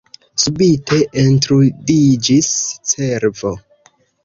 [0.43, 2.51] Subite entrudiĝis
[2.95, 3.55] cervo.